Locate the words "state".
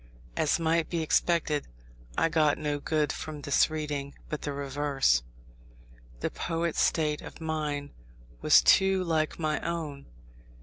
6.81-7.21